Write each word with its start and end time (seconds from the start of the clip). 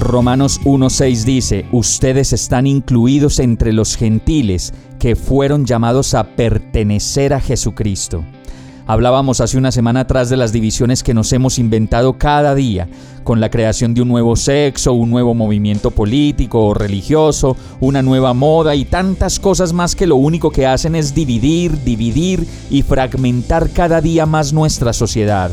Romanos 0.00 0.60
1.6 0.64 1.24
dice, 1.24 1.66
ustedes 1.72 2.32
están 2.32 2.66
incluidos 2.66 3.38
entre 3.38 3.72
los 3.72 3.96
gentiles 3.96 4.72
que 4.98 5.16
fueron 5.16 5.64
llamados 5.64 6.14
a 6.14 6.24
pertenecer 6.24 7.34
a 7.34 7.40
Jesucristo. 7.40 8.24
Hablábamos 8.86 9.40
hace 9.40 9.58
una 9.58 9.70
semana 9.70 10.00
atrás 10.00 10.30
de 10.30 10.36
las 10.38 10.50
divisiones 10.50 11.02
que 11.02 11.12
nos 11.12 11.32
hemos 11.32 11.58
inventado 11.58 12.16
cada 12.16 12.54
día, 12.54 12.88
con 13.22 13.40
la 13.40 13.50
creación 13.50 13.92
de 13.92 14.00
un 14.00 14.08
nuevo 14.08 14.34
sexo, 14.34 14.94
un 14.94 15.10
nuevo 15.10 15.34
movimiento 15.34 15.90
político 15.90 16.64
o 16.64 16.74
religioso, 16.74 17.56
una 17.80 18.00
nueva 18.00 18.32
moda 18.32 18.74
y 18.74 18.86
tantas 18.86 19.38
cosas 19.38 19.74
más 19.74 19.94
que 19.94 20.06
lo 20.06 20.16
único 20.16 20.50
que 20.50 20.66
hacen 20.66 20.94
es 20.94 21.14
dividir, 21.14 21.84
dividir 21.84 22.46
y 22.70 22.82
fragmentar 22.82 23.70
cada 23.70 24.00
día 24.00 24.24
más 24.24 24.52
nuestra 24.52 24.92
sociedad 24.92 25.50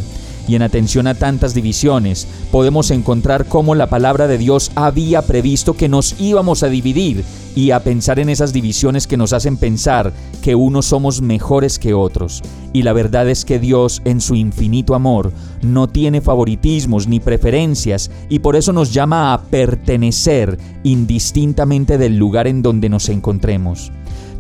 y 0.48 0.56
en 0.56 0.62
atención 0.62 1.08
a 1.08 1.16
tantas 1.16 1.54
divisiones, 1.54 2.28
podemos 2.52 2.92
encontrar 2.92 3.46
cómo 3.46 3.76
la 3.76 3.88
palabra 3.88 4.28
de 4.28 4.38
Dios 4.38 4.72
había 4.76 5.22
previsto 5.22 5.76
que 5.76 5.90
nos 5.90 6.20
íbamos 6.20 6.64
a 6.64 6.70
dividir 6.70 7.24
y 7.56 7.72
a 7.72 7.80
pensar 7.80 8.20
en 8.20 8.30
esas 8.30 8.54
divisiones 8.54 9.08
que 9.08 9.18
nos 9.18 9.34
hacen 9.34 9.58
pensar 9.58 10.12
que 10.42 10.56
unos 10.56 10.88
somos 10.88 11.22
mejores 11.22 11.80
que 11.80 11.94
otros. 11.94 12.44
Y 12.74 12.84
la 12.84 12.94
verdad 12.94 13.30
es 13.30 13.46
que 13.46 13.60
Dios, 13.60 14.02
en 14.04 14.20
su 14.20 14.36
infinito 14.36 14.94
amor, 14.94 15.32
no 15.62 15.88
tiene 15.88 16.22
favoritismos 16.22 17.08
ni 17.08 17.20
preferencias 17.20 18.12
y 18.30 18.40
por 18.40 18.56
eso 18.56 18.74
nos 18.74 18.94
llama 18.94 19.34
a 19.34 19.42
pertenecer 19.44 20.60
indistintamente 20.84 21.98
del 21.98 22.18
lugar 22.18 22.48
en 22.48 22.62
donde 22.62 22.90
nos 22.90 23.08
encontremos. 23.10 23.92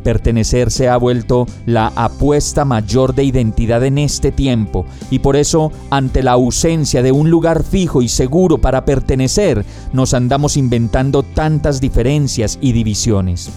Pertenecer 0.05 0.69
se 0.69 0.87
ha 0.87 0.97
vuelto 0.97 1.47
la 1.65 1.87
apuesta 1.95 2.63
mayor 2.63 3.15
de 3.15 3.23
identidad 3.23 3.83
en 3.83 3.97
este 3.97 4.31
tiempo 4.31 4.85
y 5.09 5.17
por 5.17 5.35
eso, 5.35 5.71
ante 5.89 6.21
la 6.21 6.33
ausencia 6.33 7.01
de 7.01 7.11
un 7.11 7.31
lugar 7.31 7.63
fijo 7.63 8.03
y 8.03 8.07
seguro 8.07 8.59
para 8.59 8.85
pertenecer, 8.85 9.65
nos 9.93 10.13
andamos 10.13 10.57
inventando 10.57 11.23
tantas 11.23 11.81
diferencias 11.81 12.59
y 12.61 12.73
divisiones. 12.73 13.49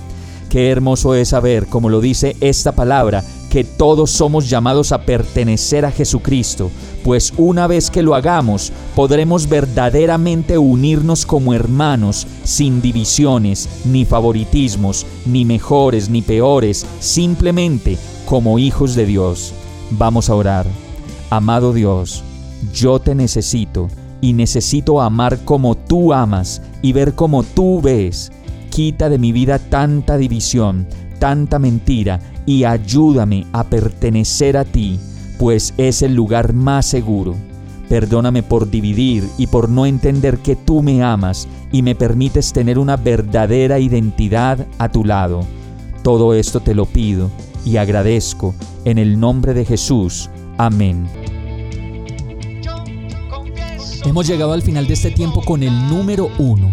Qué 0.49 0.71
hermoso 0.71 1.15
es 1.15 1.29
saber, 1.29 1.67
como 1.67 1.91
lo 1.91 2.01
dice 2.01 2.35
esta 2.41 2.73
palabra, 2.73 3.23
que 3.51 3.65
todos 3.65 4.11
somos 4.11 4.49
llamados 4.49 4.93
a 4.93 5.03
pertenecer 5.03 5.85
a 5.85 5.91
Jesucristo, 5.91 6.71
pues 7.05 7.33
una 7.37 7.67
vez 7.67 7.91
que 7.91 8.03
lo 8.03 8.15
hagamos, 8.15 8.73
podremos 8.95 9.49
verdaderamente 9.49 10.59
unirnos 10.59 11.25
como 11.25 11.55
hermanos, 11.55 12.27
sin 12.45 12.83
divisiones, 12.83 13.69
ni 13.85 14.05
favoritismos, 14.05 15.07
ni 15.25 15.45
mejores 15.45 16.09
ni 16.11 16.23
peores, 16.23 16.87
simplemente 17.01 17.97
como 18.27 18.59
hijos 18.59 18.95
de 18.95 19.07
Dios. 19.07 19.55
Vamos 19.91 20.29
a 20.29 20.35
orar. 20.35 20.67
Amado 21.31 21.73
Dios, 21.73 22.23
yo 22.75 22.99
te 22.99 23.15
necesito 23.15 23.89
y 24.21 24.33
necesito 24.33 25.01
amar 25.01 25.39
como 25.45 25.77
tú 25.77 26.13
amas 26.13 26.61
y 26.83 26.93
ver 26.93 27.15
como 27.15 27.43
tú 27.43 27.81
ves. 27.81 28.31
Quita 28.71 29.09
de 29.09 29.19
mi 29.19 29.33
vida 29.33 29.59
tanta 29.59 30.17
división, 30.17 30.87
tanta 31.19 31.59
mentira 31.59 32.21
y 32.47 32.65
ayúdame 32.65 33.47
a 33.53 33.65
pertenecer 33.65 34.57
a 34.57 34.65
ti, 34.65 34.99
pues 35.39 35.75
es 35.77 36.03
el 36.03 36.15
lugar 36.15 36.53
más 36.53 36.87
seguro. 36.87 37.35
Perdóname 37.89 38.43
por 38.43 38.71
dividir 38.71 39.25
y 39.39 39.47
por 39.47 39.69
no 39.69 39.87
entender 39.87 40.39
que 40.39 40.57
tú 40.57 40.83
me 40.83 41.03
amas 41.03 41.49
y 41.73 41.83
me 41.83 41.95
permites 41.95 42.53
tener 42.53 42.79
una 42.79 42.97
verdadera 42.97 43.79
identidad 43.79 44.67
a 44.79 44.89
tu 44.91 45.05
lado. 45.05 45.41
Todo 46.03 46.35
esto 46.35 46.61
te 46.61 46.75
lo 46.75 46.87
pido 46.87 47.31
y 47.65 47.77
agradezco 47.77 48.55
en 48.85 48.99
el 48.99 49.19
nombre 49.19 49.55
de 49.55 49.65
Jesús. 49.65 50.31
Amén. 50.59 51.09
Hemos 54.05 54.27
llegado 54.27 54.53
al 54.53 54.63
final 54.63 54.87
de 54.87 54.95
este 54.95 55.11
tiempo 55.11 55.43
con 55.43 55.63
el 55.63 55.89
número 55.89 56.31
uno 56.39 56.73